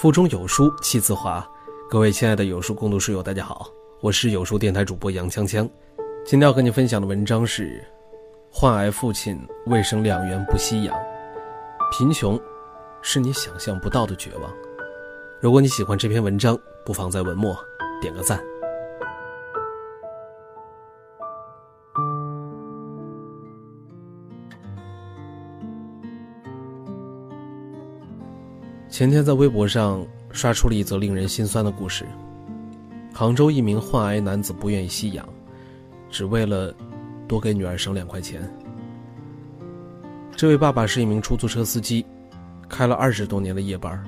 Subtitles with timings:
[0.00, 1.44] 腹中有书气自华，
[1.90, 3.68] 各位亲爱的有书共读书友，大家好，
[4.00, 5.68] 我是有书电台主播杨锵锵。
[6.24, 7.84] 今天要和你分享的文章是：
[8.48, 10.96] 患癌父亲为生两元不吸阳，
[11.90, 12.40] 贫穷
[13.02, 14.48] 是你想象不到的绝望。
[15.40, 16.56] 如果你喜欢这篇文章，
[16.86, 17.58] 不妨在文末
[18.00, 18.40] 点个赞。
[28.90, 32.06] 前天在微博上刷出了一则令人心酸的故事：
[33.12, 35.28] 杭州一名患癌男子不愿意吸氧，
[36.08, 36.74] 只为了
[37.26, 38.50] 多给女儿省两块钱。
[40.34, 42.04] 这位爸爸是一名出租车司机，
[42.66, 44.02] 开了二十多年的夜班。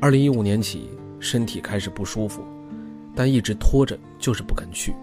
[0.00, 0.88] 二零一五年起，
[1.20, 2.42] 身体开始不舒服，
[3.14, 4.94] 但一直拖着，就是不肯去。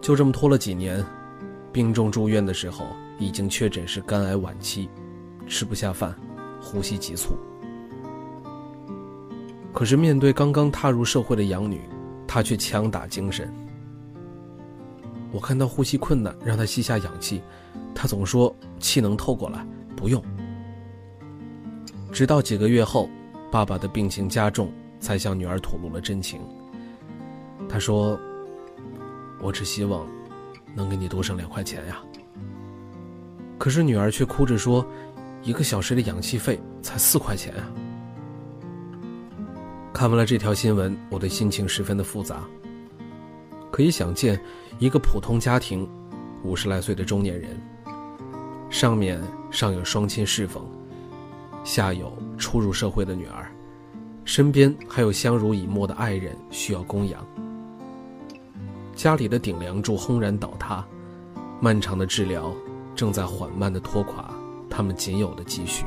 [0.00, 1.04] 就这么拖了几年，
[1.72, 2.86] 病重住院的时候，
[3.18, 4.88] 已经确诊是肝癌晚期，
[5.46, 6.16] 吃不下饭。
[6.62, 7.36] 呼吸急促，
[9.74, 11.82] 可是面对刚刚踏入社会的养女，
[12.26, 13.52] 他却强打精神。
[15.32, 17.42] 我看到呼吸困难，让他吸下氧气，
[17.94, 20.22] 他总说气能透过来，不用。
[22.12, 23.10] 直到几个月后，
[23.50, 26.40] 爸爸的病情加重，才向女儿吐露了真情。
[27.68, 28.18] 他说
[29.42, 30.06] ：“我只希望
[30.74, 32.00] 能给你多省两块钱呀。”
[33.58, 34.86] 可是女儿却哭着说。
[35.42, 37.66] 一个小时的氧气费才四块钱啊！
[39.92, 42.44] 看完了这条新闻，我的心情十分的复杂。
[43.70, 44.40] 可以想见，
[44.78, 45.88] 一个普通家庭，
[46.44, 47.60] 五十来岁的中年人，
[48.70, 50.64] 上面上有双亲侍奉，
[51.64, 53.50] 下有初入社会的女儿，
[54.24, 57.26] 身边还有相濡以沫的爱人需要供养，
[58.94, 60.86] 家里的顶梁柱轰然倒塌，
[61.60, 62.54] 漫长的治疗
[62.94, 64.31] 正在缓慢的拖垮。
[64.74, 65.84] 他们仅有的积蓄，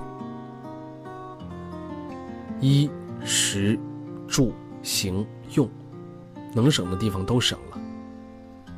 [2.62, 2.88] 衣
[3.24, 3.80] 食
[4.28, 4.54] 住
[4.84, 5.26] 行
[5.56, 5.68] 用，
[6.54, 7.82] 能省的地方都省了。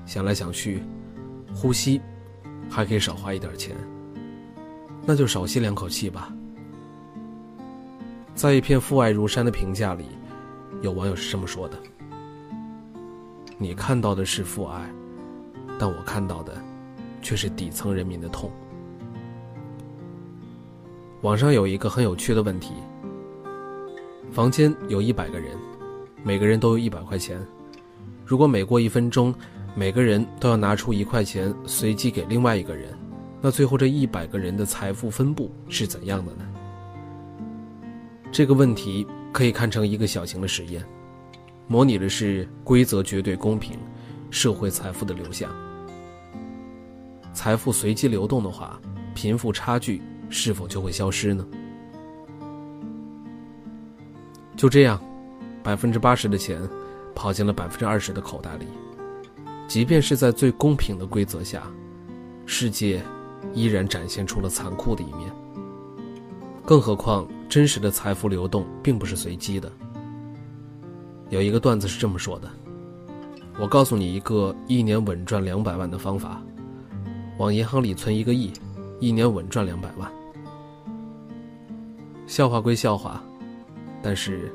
[0.05, 0.81] 想来想去，
[1.53, 1.99] 呼吸
[2.69, 3.75] 还可以少花一点钱，
[5.05, 6.33] 那就少吸两口气吧。
[8.33, 10.05] 在一篇父爱如山的评价里，
[10.81, 11.77] 有网友是这么说的
[13.59, 14.89] ：“你看到的是父爱，
[15.77, 16.55] 但我看到的
[17.21, 18.49] 却是底层人民的痛。”
[21.21, 22.75] 网上有一个很有趣的问题：
[24.31, 25.57] 房间有一百个人，
[26.23, 27.43] 每个人都有一百块钱。
[28.23, 29.33] 如果每过一分钟，
[29.73, 32.95] 每个人都要拿出一块钱随机给另外一个人，
[33.41, 36.45] 那最后这一百个人的财富分布是怎样的呢？
[38.31, 40.85] 这个问题可以看成一个小型的实验，
[41.65, 43.75] 模拟的是规则绝对公平、
[44.29, 45.49] 社会财富的流向。
[47.33, 48.79] 财富随机流动的话，
[49.15, 49.99] 贫富差距。
[50.29, 51.45] 是否就会消失呢？
[54.55, 54.99] 就这样，
[55.63, 56.61] 百分之八十的钱
[57.13, 58.65] 跑进了百分之二十的口袋里。
[59.67, 61.63] 即便是在最公平的规则下，
[62.45, 63.03] 世界
[63.53, 65.31] 依然展现出了残酷的一面。
[66.65, 69.71] 更何况，真实的财富流动并不是随机的。
[71.29, 72.49] 有一个段子是这么说的
[73.59, 76.41] ：“我告诉你一个一年稳赚两百万的方法，
[77.37, 78.51] 往银行里存一个亿，
[78.99, 80.11] 一年稳赚两百万。”
[82.27, 83.23] 笑话归笑话，
[84.01, 84.53] 但是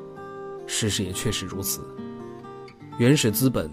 [0.67, 1.81] 事实也确实如此。
[2.99, 3.69] 原始资本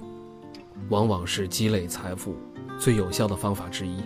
[0.89, 2.35] 往往是积累财富
[2.79, 4.03] 最有效的方法之一。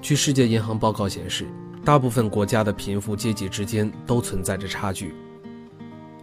[0.00, 1.46] 据世界银行报告显示，
[1.84, 5.14] 大部分国家的贫富阶级之间都存在着差距。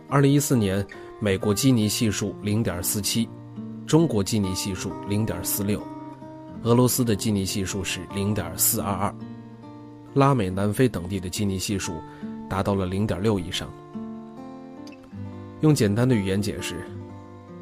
[0.09, 0.83] 二零一四年，
[1.19, 3.29] 美国基尼系数零点四七，
[3.85, 5.79] 中国基尼系数零点四六，
[6.67, 9.15] 俄罗斯的基尼系数是零点四二二。
[10.13, 11.93] 拉美、南非等地的基尼系数
[12.49, 13.69] 达到了零点六以上。
[15.61, 16.75] 用简单的语言解释，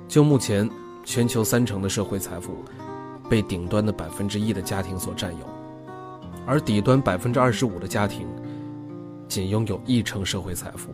[0.08, 0.68] 就目前
[1.04, 2.66] 全球三成的社会财富
[3.30, 5.46] 被顶端的百分之一的家庭所占有，
[6.48, 8.28] 而底端百分之二十五的家庭
[9.28, 10.90] 仅拥有一成社会财富。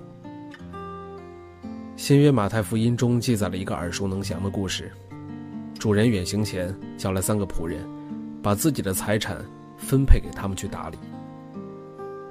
[1.95, 4.91] 新约马太福音中记载了一个耳熟能详的故事：
[5.79, 7.87] 主人远行前叫来三个仆人，
[8.41, 9.43] 把自己的财产
[9.77, 10.97] 分配给他们去打理。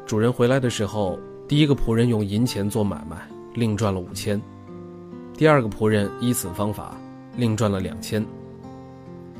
[0.07, 3.17] 主人回来的时候，第一个仆人用银钱做买卖，
[3.55, 4.41] 另赚了五千；
[5.35, 6.97] 第二个仆人依此方法，
[7.37, 8.23] 另赚了两千；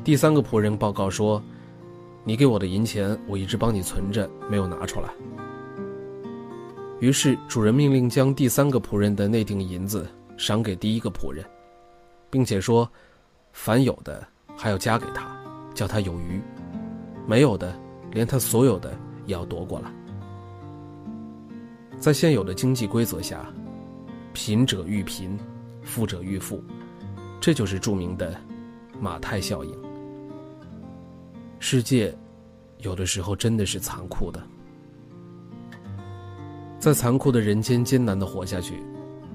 [0.03, 1.43] 第三个仆人报告说
[2.23, 5.09] ：“你给我的银钱，我一直帮你存着，没有拿出来。”
[7.01, 10.07] 于是主人命令将第三个仆人的那锭银子
[10.37, 11.43] 赏给第一个仆人，
[12.29, 12.89] 并且说
[13.51, 14.25] ：“凡有的
[14.55, 15.35] 还要加给他，
[15.73, 16.39] 叫他有余；
[17.27, 17.73] 没有的，
[18.11, 19.91] 连他所有的也要夺过来。”
[21.99, 23.45] 在现有的经济规则下，
[24.33, 25.37] 贫者愈贫，
[25.83, 26.63] 富者愈富，
[27.39, 28.35] 这就是著名的
[28.99, 29.71] 马太效应。
[31.59, 32.11] 世界
[32.79, 34.41] 有的时候真的是残酷的，
[36.79, 38.81] 在残酷的人间艰难的活下去，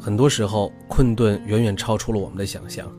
[0.00, 2.90] 很多时候困顿远远超出了我们的想象。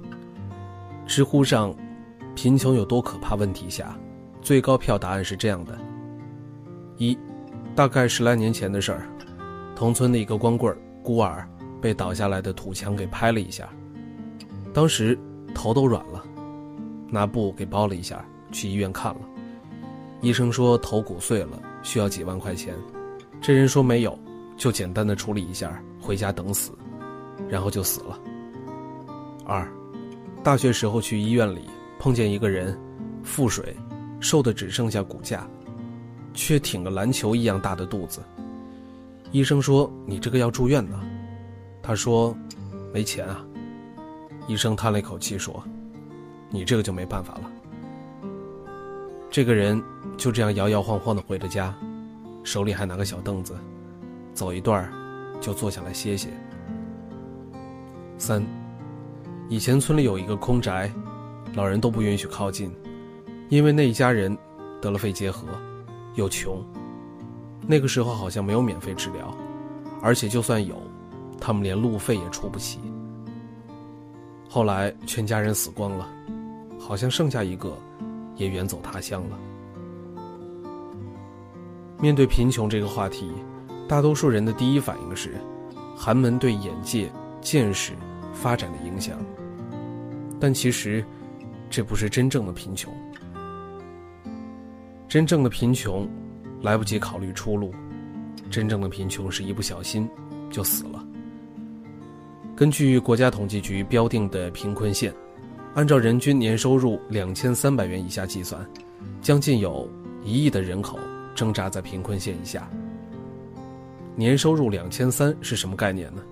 [1.06, 1.75] 知乎上
[2.36, 3.98] “贫穷有多可怕”问题下，
[4.47, 5.77] 最高票答案是这样的：
[6.95, 7.19] 一，
[7.75, 9.05] 大概十来年前的事儿。
[9.75, 10.73] 同村的一个光棍
[11.03, 11.45] 孤儿
[11.81, 13.67] 被倒下来的土墙给拍了一下，
[14.73, 15.19] 当时
[15.53, 16.23] 头都软了，
[17.09, 19.21] 拿布给包了一下，去医院看了，
[20.21, 22.73] 医生说头骨碎了，需要几万块钱，
[23.41, 24.17] 这人说没有，
[24.55, 26.71] 就简单的处理一下，回家等死，
[27.50, 28.17] 然后就死了。
[29.45, 29.69] 二，
[30.41, 31.63] 大学时候去医院里
[32.00, 32.79] 碰见一个人，
[33.23, 33.75] 腹水，
[34.19, 35.47] 瘦的只剩下骨架，
[36.33, 38.21] 却挺个篮球一样大的肚子。
[39.31, 40.99] 医生说：“你这个要住院呢。”
[41.83, 42.35] 他说
[42.93, 43.45] ：“没钱啊。”
[44.47, 45.63] 医生叹了一口气说
[46.49, 47.51] ：“你这个就没办法了。”
[49.29, 49.81] 这个人
[50.17, 51.75] 就这样摇摇晃晃的回了家，
[52.43, 53.53] 手里还拿个小凳子，
[54.33, 54.89] 走一段
[55.41, 56.29] 就坐下来歇歇。
[58.17, 58.43] 三，
[59.49, 60.89] 以前村里有一个空宅，
[61.53, 62.73] 老人都不允许靠近，
[63.49, 64.35] 因为那一家人
[64.81, 65.47] 得了肺结核，
[66.15, 66.63] 又穷。
[67.65, 69.35] 那个时候好像没有免费治疗，
[70.01, 70.75] 而且就算有，
[71.39, 72.79] 他们连路费也出不起。
[74.49, 76.09] 后来全家人死光了，
[76.79, 77.77] 好像剩下一个，
[78.35, 79.38] 也远走他乡了。
[82.00, 83.31] 面对贫穷这个话题，
[83.88, 85.35] 大多数人的第一反应是，
[85.95, 87.11] 寒门对眼界、
[87.41, 87.93] 见识、
[88.33, 89.17] 发展的影响。
[90.39, 91.03] 但其实，
[91.69, 92.93] 这不是真正的贫穷。
[95.07, 96.07] 真正的贫穷。
[96.63, 97.71] 来不及考虑出路，
[98.50, 100.09] 真正的贫穷是一不小心
[100.50, 101.06] 就死了。
[102.56, 105.13] 根据国家统计局标定的贫困线，
[105.75, 108.68] 按照人均年收入两千三百元以下计算，
[109.21, 109.88] 将近有
[110.24, 110.98] 一亿的人口
[111.36, 112.68] 挣扎在贫困线以下。
[114.15, 116.24] 年收入两千三是什么概念呢？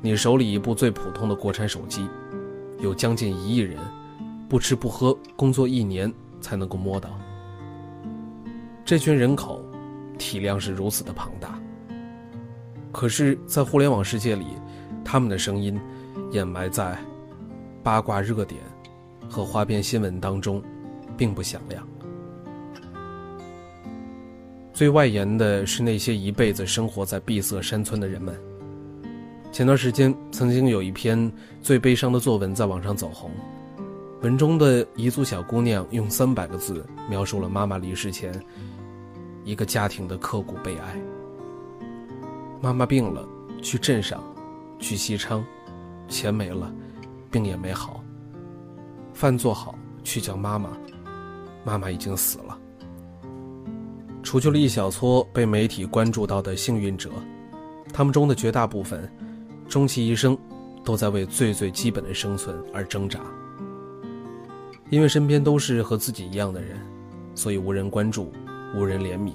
[0.00, 2.08] 你手里一部最普通的国产手机，
[2.78, 3.78] 有将近一亿人
[4.48, 7.10] 不吃不喝工作一年才能够摸到。
[8.84, 9.64] 这群人口
[10.18, 11.58] 体量是如此的庞大，
[12.92, 14.46] 可是，在互联网世界里，
[15.04, 15.80] 他们的声音
[16.32, 16.98] 掩埋在
[17.82, 18.60] 八卦热点
[19.28, 20.62] 和花边新闻当中，
[21.16, 21.86] 并不响亮。
[24.72, 28.34] 最外延的是那些一辈子生活在闭塞山村的人们。
[29.52, 33.30] 前段时间，曾经有一篇最悲伤的作文在网上走红，
[34.22, 38.32] 文中的彝族小姑娘用三百个字描述了妈妈离世前。
[39.44, 41.00] 一个家庭的刻骨悲哀。
[42.60, 43.26] 妈妈病了，
[43.62, 44.22] 去镇上，
[44.78, 45.42] 去西昌，
[46.06, 46.70] 钱没了，
[47.30, 48.04] 病也没好。
[49.14, 49.74] 饭做好，
[50.04, 50.68] 去叫妈妈，
[51.64, 52.58] 妈妈已经死了。
[54.22, 57.08] 除去了一小撮被媒体关注到的幸运者，
[57.90, 59.10] 他们中的绝大部分，
[59.66, 60.36] 终其一生，
[60.84, 63.18] 都在为最最基本的生存而挣扎。
[64.90, 66.76] 因为身边都是和自己一样的人，
[67.34, 68.32] 所以无人关注。
[68.72, 69.32] 无人怜悯，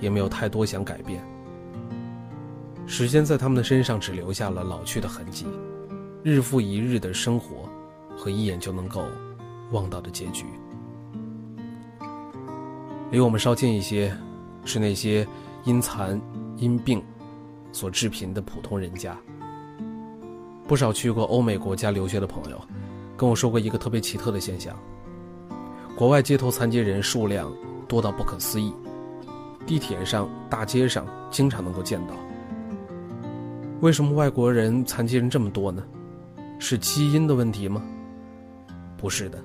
[0.00, 1.22] 也没有太多想改变。
[2.84, 5.46] 时间在他们的身上只留下了老去的痕迹，
[6.24, 7.68] 日复一日的生活，
[8.16, 9.04] 和一眼就能够
[9.70, 10.46] 望到的结局。
[13.12, 14.12] 离我们稍近一些，
[14.64, 15.24] 是那些
[15.62, 16.20] 因残
[16.56, 17.00] 因病
[17.70, 19.16] 所致贫的普通人家。
[20.66, 22.60] 不少去过欧美国家留学的朋友，
[23.16, 24.76] 跟我说过一个特别奇特的现象：
[25.96, 27.50] 国外街头残疾人数量。
[27.88, 28.74] 多到不可思议，
[29.64, 32.14] 地铁上、大街上经常能够见到。
[33.80, 35.84] 为什么外国人残疾人这么多呢？
[36.58, 37.80] 是基因的问题吗？
[38.96, 39.38] 不是的。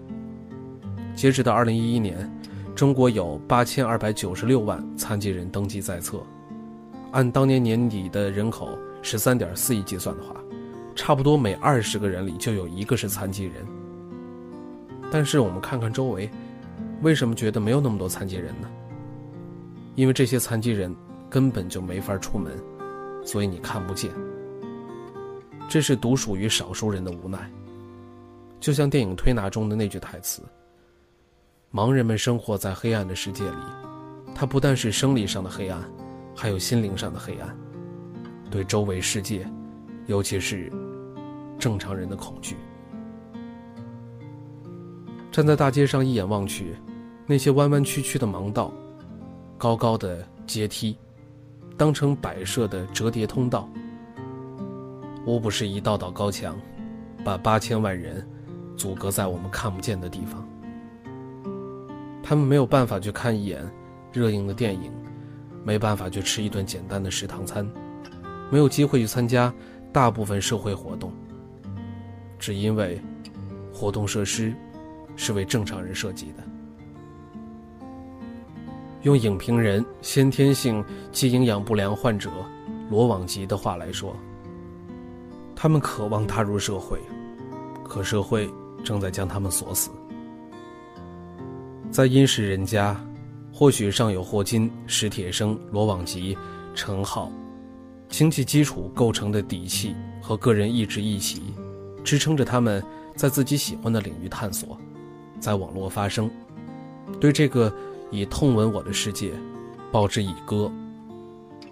[1.15, 2.27] 截止到二零一一年，
[2.73, 6.19] 中国有八千二百九十六万残疾人登记在册，
[7.11, 10.35] 按当年年底的人口十三点四亿计算的话，
[10.95, 13.65] 差不多每二十个人里就有一个是残疾人。
[15.11, 16.29] 但是我们看看周围。
[17.01, 18.69] 为什么觉得没有那么多残疾人呢？
[19.95, 20.95] 因为这些残疾人
[21.31, 22.55] 根本就没法出门，
[23.25, 24.11] 所以你看不见。
[25.67, 27.51] 这是独属于少数人的无奈。
[28.59, 30.43] 就像电影《推拿》中的那句台词
[31.73, 33.57] ：“盲人们生活在黑暗的世界里，
[34.35, 35.81] 它不但是生理上的黑暗，
[36.35, 37.57] 还有心灵上的黑暗，
[38.51, 39.43] 对周围世界，
[40.05, 40.71] 尤其是
[41.61, 42.57] 正常人的恐惧。”
[45.31, 46.75] 站在大街上一眼望去。
[47.27, 48.73] 那些弯弯曲曲的盲道，
[49.57, 50.97] 高高的阶梯，
[51.77, 53.69] 当成摆设的折叠通道。
[55.25, 56.59] 无不是一道道高墙，
[57.23, 58.27] 把八千万人
[58.75, 60.45] 阻隔在我们看不见的地方。
[62.21, 63.65] 他们没有办法去看一眼
[64.11, 64.91] 热映的电影，
[65.63, 67.65] 没办法去吃一顿简单的食堂餐，
[68.51, 69.53] 没有机会去参加
[69.93, 71.13] 大部分社会活动，
[72.41, 72.99] 只因为
[73.71, 74.51] 活动设施
[75.15, 76.43] 是为正常人设计的。
[79.03, 82.29] 用影评人先天性肌营养不良患者
[82.89, 84.15] 罗网吉的话来说。
[85.55, 86.99] 他们渴望踏入社会，
[87.83, 88.49] 可社会
[88.83, 89.91] 正在将他们锁死。
[91.91, 92.99] 在殷实人家，
[93.53, 96.35] 或许尚有霍金、史铁生、罗网吉、
[96.73, 97.31] 陈浩，
[98.09, 101.43] 经济基础构成的底气和个人意志一起，
[102.03, 102.83] 支撑着他们
[103.15, 104.77] 在自己喜欢的领域探索，
[105.39, 106.29] 在网络发声，
[107.19, 107.73] 对这个
[108.09, 109.31] 以痛吻我的世界，
[109.91, 110.71] 报之以歌。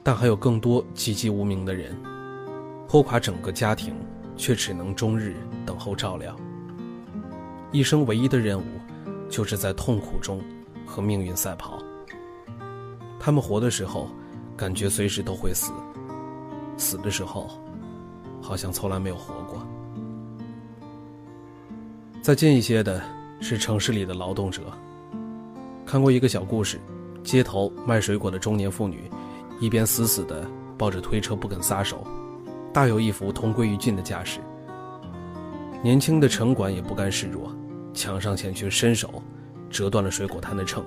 [0.04, 1.96] 但还有更多籍籍无名的人。
[2.88, 3.94] 拖垮整个家庭，
[4.36, 6.36] 却只能终日等候照料。
[7.72, 8.64] 一生唯一的任务，
[9.30, 10.42] 就是在痛苦中
[10.88, 11.78] 和命运赛跑。
[13.20, 14.10] 他们活的时候，
[14.58, 15.72] 感觉随时都会死；
[16.78, 17.48] 死的时候，
[18.42, 19.62] 好像从来没有活过。
[22.30, 23.02] 再近一些的
[23.42, 24.62] 是城市里的劳动者。
[25.84, 26.80] 看过一个小故事：
[27.24, 29.10] 街头卖水果的中年妇女，
[29.60, 32.06] 一边死死地抱着推车不肯撒手。
[32.72, 34.40] 大有一副同归于尽的架势。
[35.82, 37.52] 年轻的城管也不甘示弱，
[37.96, 39.24] 抢上前去伸手，
[39.72, 40.86] 折断了水果摊的秤。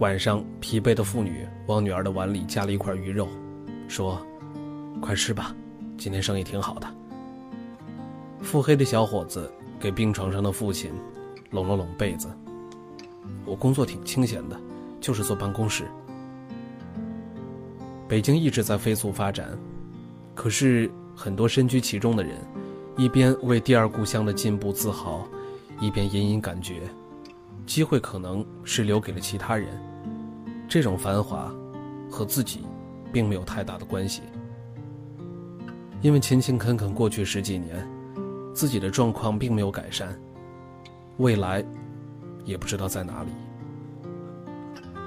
[0.00, 3.26] 晚上，疲惫的妇女往女儿的碗里夹了一块鱼肉，
[3.88, 4.20] 说
[5.00, 5.56] ：“快吃吧，
[5.96, 6.86] 今天生意挺好的。”
[8.42, 10.92] 腹黑的小伙子给病床上的父亲
[11.50, 12.28] 拢了拢被子
[13.44, 14.58] ：“我工作挺清闲的，
[15.00, 15.84] 就是坐办公室。”
[18.08, 19.56] 北京一直在飞速发展。
[20.34, 22.34] 可是，很多身居其中的人，
[22.96, 25.26] 一边为第二故乡的进步自豪，
[25.80, 26.82] 一边隐隐感觉，
[27.66, 29.68] 机会可能是留给了其他人。
[30.66, 31.52] 这种繁华，
[32.10, 32.64] 和自己，
[33.12, 34.22] 并没有太大的关系。
[36.00, 37.86] 因为勤勤恳恳过去十几年，
[38.60, 40.14] 自己的状况并没有改善，
[41.16, 41.64] 未来，
[42.44, 43.30] 也不知道在哪里。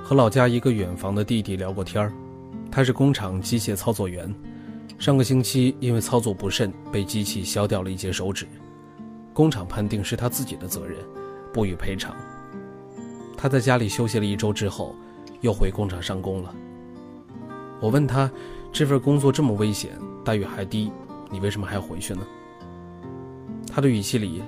[0.03, 2.11] 和老家一个远房的弟弟聊过天儿，
[2.71, 4.33] 他是工厂机械操作员。
[4.97, 8.47] 上个星期因为操作不慎被机器削掉了一截手指，
[9.35, 10.97] 工厂判定是他自己的责任，
[11.53, 12.15] 不予赔偿。
[13.37, 14.95] 他在家里休息了一周之后，
[15.41, 16.55] 又回工厂上工了。
[17.79, 18.27] 我问他，
[18.71, 19.91] 这份工作这么危险，
[20.25, 20.91] 待遇还低，
[21.29, 22.21] 你为什么还要回去呢？
[23.73, 24.43] 他的语气里，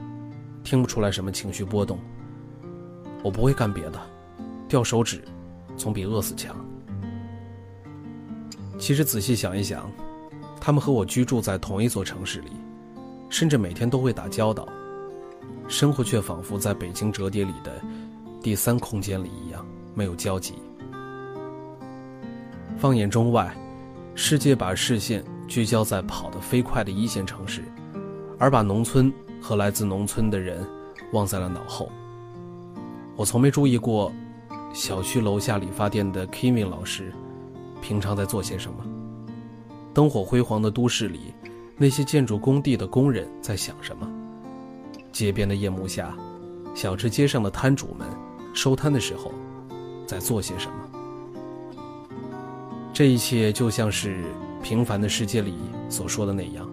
[0.63, 1.98] 听不出来什么情绪波动。
[3.24, 4.00] 我不会干别的，
[4.70, 5.24] 掉手指，
[5.75, 6.55] 总比饿死强。
[8.77, 9.89] 其实仔细想一想。
[10.62, 12.50] 他们和我居住在同一座城市里，
[13.29, 14.67] 甚至每天都会打交道，
[15.67, 17.79] 生活却仿佛在北京折叠里的
[18.41, 19.63] 第三空间里一样
[19.94, 20.55] 没有交集。
[22.77, 23.55] 放眼中外，
[24.15, 27.63] 世界把视线聚焦在跑得飞快的一线城市，
[28.38, 29.12] 而把农村
[29.42, 30.65] 和来自农村的人
[31.13, 31.89] 忘在了脑后。
[33.15, 34.12] 我从没注意过，
[34.74, 37.13] 小区楼下理发店的 Kimi 老师，
[37.82, 38.86] 平常在做些什么。
[39.94, 41.34] 灯火辉煌的都市里，
[41.77, 44.12] 那些建筑工地的工人在想什么？
[45.13, 46.13] 街边的夜幕下，
[46.74, 48.06] 小吃街上的摊主们
[48.54, 49.32] 收摊的时候，
[50.06, 50.75] 在做些什么？
[52.94, 54.24] 这一切就像是
[54.62, 55.54] 《平凡的世界》里
[55.88, 56.70] 所说的那样，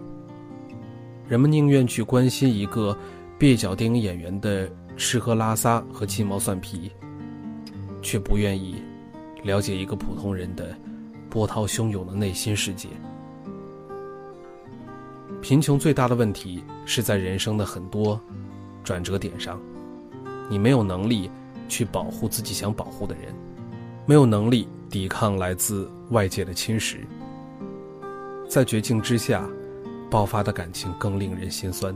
[1.27, 2.97] 人们宁愿去关心一个
[3.39, 6.91] 蹩脚电影演员的吃喝拉撒和鸡毛蒜皮，
[8.01, 8.75] 却不愿意
[9.43, 10.75] 了解一个普通人的
[11.29, 12.89] 波涛汹涌的内心世界。
[15.41, 18.19] 贫穷最大的问题是在人生的很多
[18.83, 19.59] 转折点上，
[20.49, 21.29] 你没有能力
[21.67, 23.33] 去保护自己想保护的人，
[24.05, 26.97] 没有能力抵抗来自外界的侵蚀，
[28.47, 29.49] 在绝境之下
[30.13, 31.91] 爆发的感情更令人心酸。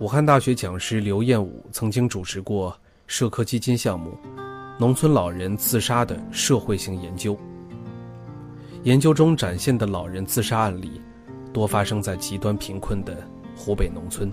[0.00, 4.12] 武汉大学讲师刘彦武曾经主持过社科基金项目
[4.78, 7.38] “农村老人自杀的社会性研究”，
[8.84, 11.00] 研究中展现的老人自杀案例。
[11.54, 13.26] 多发生在极端贫困的
[13.56, 14.30] 湖北农村。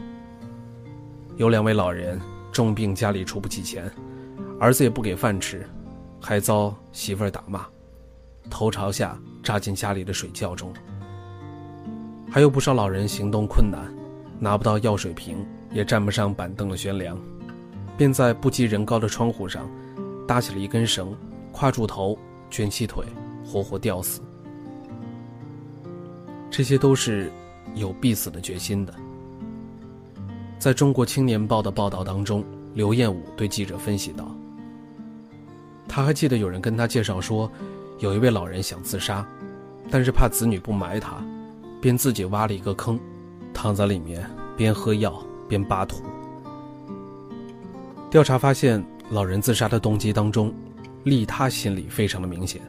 [1.38, 2.20] 有两位老人
[2.52, 3.90] 重病，家里出不起钱，
[4.60, 5.66] 儿子也不给饭吃，
[6.20, 7.66] 还遭媳妇儿打骂，
[8.50, 10.74] 头朝下扎进家里的水窖中。
[12.36, 13.80] 还有不少老人行动困难，
[14.40, 15.38] 拿不到药水瓶，
[15.72, 17.18] 也站不上板凳的悬梁，
[17.98, 19.66] 便在不及人高的窗户上
[20.28, 21.16] 搭起了一根绳，
[21.54, 23.06] 跨住头，卷起腿，
[23.46, 24.20] 活活吊死。
[26.52, 27.32] 这些都是
[27.74, 28.94] 有必死的决心的。
[30.60, 34.30] 在中国青年报的报道当中，刘彦武对记者分析道
[35.88, 37.50] ：“他还记得有人跟他介绍说，
[38.00, 39.26] 有一位老人想自杀，
[39.90, 41.26] 但是怕子女不埋他，
[41.86, 43.00] 便自己挖了一个坑，
[43.54, 44.28] 躺在里面，
[44.58, 46.02] 边喝药边扒土。
[48.10, 50.52] 调查发现，老人自杀的动机当中，
[51.04, 52.60] 利他心理非常的明显。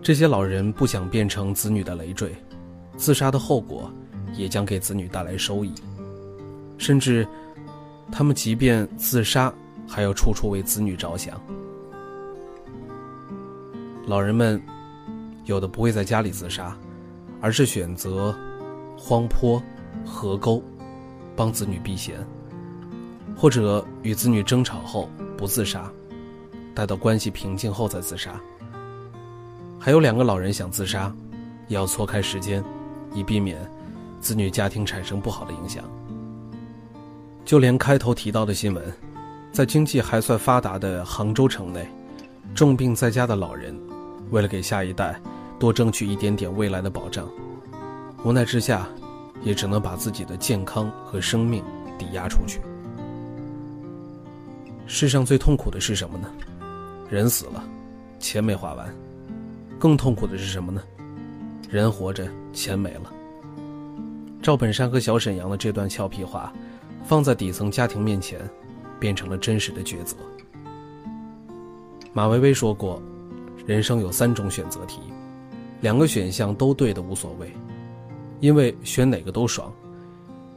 [0.00, 2.32] 这些老人不想变成子女的累赘，
[2.96, 3.90] 自杀的后果
[4.34, 5.74] 也将给子女带来收益。”
[6.78, 7.26] 甚至，
[8.12, 9.52] 他们即便自杀，
[9.84, 11.42] 还要处处为子女着想。
[14.06, 14.62] 老人们，
[15.44, 16.76] 有的不会在家里自杀，
[17.44, 18.34] 而是选择
[18.96, 19.62] 荒坡、
[20.02, 20.62] 河沟，
[21.36, 22.16] 帮子女避嫌；
[23.36, 25.92] 或者与子女争吵后不自杀，
[26.74, 28.40] 待到关系平静后再自杀。
[29.78, 31.14] 还有两个老人想自杀，
[31.68, 32.64] 也要错开时间，
[33.12, 33.58] 以避免
[34.22, 35.84] 子女家庭产生不好的影响。
[37.44, 38.82] 就连开头提到的新闻，
[39.52, 41.86] 在经济还算发达的杭州城内，
[42.54, 43.78] 重病在家的老人，
[44.30, 45.20] 为了给下一代
[45.64, 47.26] 多争取一点点未来的保障，
[48.22, 48.86] 无奈之下，
[49.42, 51.64] 也只能把自己的健康和生命
[51.98, 52.60] 抵押出去。
[54.86, 56.30] 世上最痛苦的是什么呢？
[57.08, 57.64] 人死了，
[58.18, 58.86] 钱没花完；
[59.78, 60.82] 更痛苦的是什么呢？
[61.70, 63.10] 人活着，钱没了。
[64.42, 66.52] 赵本山和小沈阳的这段俏皮话。
[67.06, 68.38] 放在底层家庭面前，
[69.00, 70.14] 变成了真实的抉择。
[72.12, 73.02] 马薇薇说过
[73.66, 75.00] ：“人生有三种选择题，
[75.84, 77.52] 两个选项都对的无所谓，
[78.40, 79.70] 因为选哪个都爽；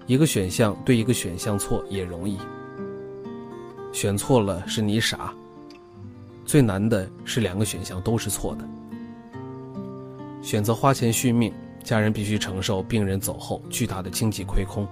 [0.06, 2.38] 一个选项对，一个选项错也容易。
[3.92, 5.34] 选错了是你傻。
[6.46, 8.66] 最难的是两个选项都是错的。
[10.42, 11.52] 选择花钱续命，
[11.84, 14.88] 家人必须承受病人走后巨大的经济亏空。”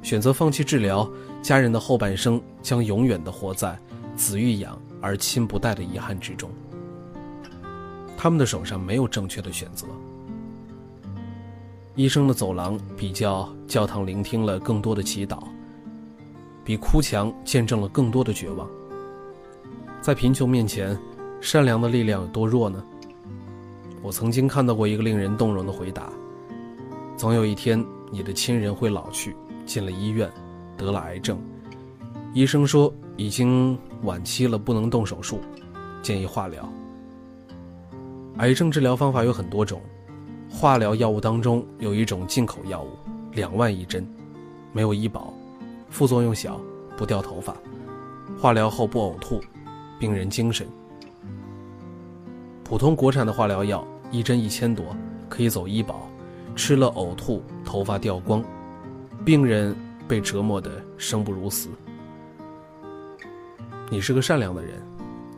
[0.00, 1.10] 选择放弃治疗，
[1.42, 3.76] 家人的后半生将永远的活在
[4.14, 6.48] 子欲养而亲不待的遗憾之中。
[8.22, 9.86] 他们的手上没有正确的选择。
[11.94, 15.38] 医生的走廊比较教堂聆听了更多的祈祷，
[16.62, 18.68] 比哭墙见证了更多的绝望。
[20.02, 20.94] 在贫穷面前，
[21.40, 22.84] 善良的力量有多弱呢？
[24.02, 26.12] 我曾经看到过一个令人动容的回答：
[27.16, 29.34] 总有一天，你的亲人会老去。
[29.64, 30.30] 进了医院，
[30.76, 31.40] 得了癌症，
[32.34, 35.40] 医生说已经晚期了，不能动手术，
[36.02, 36.70] 建议化疗。
[38.40, 39.82] 癌症治疗方法有很多种，
[40.48, 42.88] 化疗药物当中有一种进口药物，
[43.32, 44.06] 两万一针，
[44.72, 45.34] 没有医保，
[45.90, 46.58] 副作用小，
[46.96, 47.54] 不掉头发，
[48.40, 49.42] 化疗后不呕吐，
[49.98, 50.66] 病人精神。
[52.64, 54.96] 普通国产的化疗药一针一千多，
[55.28, 56.08] 可以走医保，
[56.56, 58.42] 吃了呕吐，头发掉光。
[59.22, 59.76] 病人
[60.08, 61.68] 被折磨得生不如死。
[63.90, 64.80] 你是个善良的人，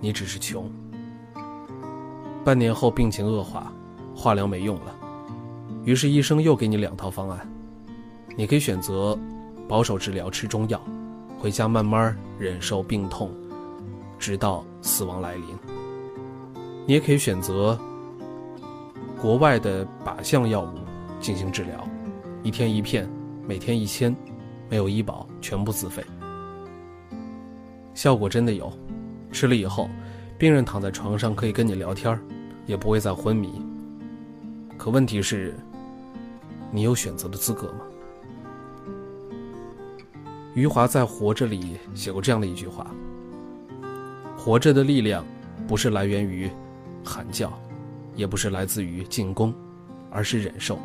[0.01, 0.71] 你只是穷。
[2.45, 3.73] 半年后病情恶化，
[4.15, 4.95] 化疗没用了，
[5.85, 7.47] 于是医生又给你两套方案：
[8.37, 9.19] 你可以选择
[9.69, 10.81] 保守治疗，吃中药，
[11.39, 13.31] 回家慢慢忍受病痛，
[14.19, 15.57] 直到死亡来临；
[16.87, 17.79] 你也可以选择
[19.21, 20.79] 国外的靶向药物
[21.21, 21.87] 进行治疗，
[22.43, 23.09] 一天一片。
[23.45, 24.15] 每天一千，
[24.71, 26.01] 没有医保，全部自费。
[27.93, 28.73] 效果真的有，
[29.33, 29.91] 吃了以后，
[30.43, 32.21] 病人躺在床上可以跟你聊天，
[32.67, 33.63] 也不会再昏迷。
[34.77, 35.55] 可问题是，
[36.73, 37.85] 你有选择的资格吗？
[40.55, 42.93] 余华在《活着》里写过这样的一句话
[44.37, 45.25] ：“活着的力量，
[45.69, 46.51] 不是来源于
[47.05, 47.57] 喊叫，
[48.17, 49.55] 也不是来自于进攻，
[50.11, 50.77] 而是忍受。”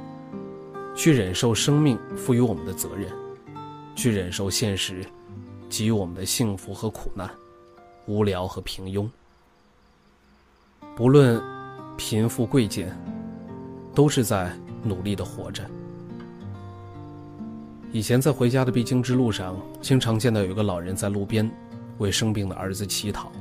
[0.96, 3.12] 去忍受生命赋予我们的责任，
[3.96, 5.04] 去忍受现实
[5.68, 7.28] 给予我们的幸福和苦难，
[8.06, 9.10] 无聊和平庸。
[10.98, 11.40] 不论
[11.96, 12.92] 贫富贵贱，
[13.94, 15.64] 都是在努力的活着。
[17.92, 21.48] 以前在回家的必经之路上，经常见到有一个老人在路边
[22.00, 23.32] 为生病的儿子乞讨。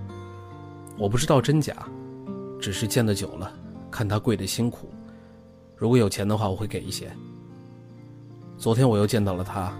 [0.98, 1.74] 我不知道真假，
[2.60, 3.50] 只是见得久了，
[3.90, 4.90] 看他跪得辛苦。
[5.76, 7.10] 如果有钱的话，我会给一些。
[8.58, 9.72] 昨天我又见到了他，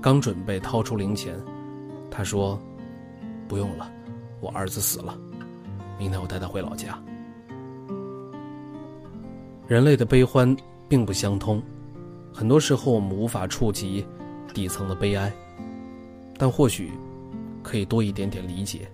[0.00, 1.38] 刚准备掏出零钱，
[2.10, 2.58] 他说
[3.46, 3.92] ：“不用了，
[4.40, 5.14] 我儿子死了，
[5.98, 6.98] 明天我带他回老家。”
[9.70, 10.56] 人类的悲欢
[10.88, 11.62] 并不相通，
[12.34, 14.04] 很多时候我们无法触及
[14.52, 15.32] 底层的悲哀，
[16.36, 16.90] 但或许
[17.62, 18.90] 可以多一点点理解。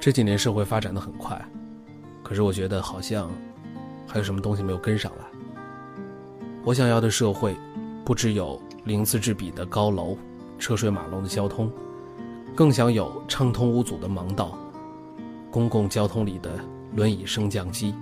[0.00, 1.40] 这几年社会发展的很快，
[2.24, 3.30] 可是我觉得好像
[4.04, 5.24] 还有什么东西没有跟上来。
[6.64, 7.54] 我想要的社会，
[8.04, 10.18] 不只有鳞次栉比的高楼、
[10.58, 11.70] 车水马龙的交通，
[12.52, 14.58] 更想有畅通无阻的盲道，
[15.52, 16.58] 公共交通里的
[16.96, 17.94] 轮椅升降机。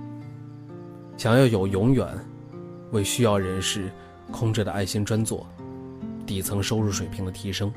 [1.17, 2.07] 想要有永远
[2.91, 3.91] 为需要人士
[4.31, 5.47] 空着的爱心专座，
[6.27, 7.73] 底层收入水平的提升。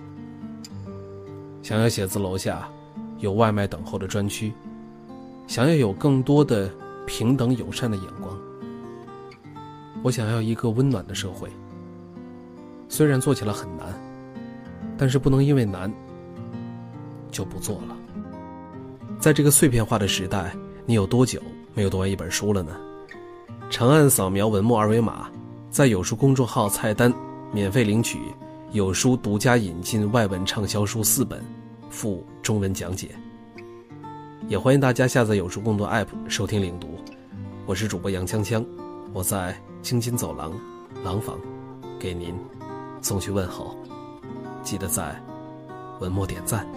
[1.61, 2.67] 想要写字楼下。
[3.19, 4.51] 有外卖等候的专区，
[5.47, 6.69] 想要有更多的
[7.07, 8.37] 平等友善的眼光。
[10.03, 11.49] 我想要一个温暖的社会。
[12.89, 13.87] 虽然做起来很难，
[14.97, 15.91] 但是不能因为难
[17.31, 17.97] 就不做了。
[19.17, 20.53] 在这个碎片化的时代，
[20.85, 21.41] 你有多久
[21.73, 22.75] 没有读完一本书了呢？
[23.69, 25.29] 长按扫描文末二维码，
[25.69, 27.13] 在有书公众号菜单
[27.51, 28.19] 免费领取
[28.71, 31.43] 有书独家引进外文畅销书四本。
[31.89, 33.15] 附中文讲解，
[34.47, 36.89] 也欢迎大家下载有书共读 App 收听领读。
[37.65, 38.65] 我是主播杨锵锵，
[39.13, 40.51] 我在京津走廊
[41.03, 41.39] 廊坊
[41.97, 42.35] 给您
[43.01, 43.75] 送去问候，
[44.61, 45.15] 记得在
[46.01, 46.67] 文末点赞。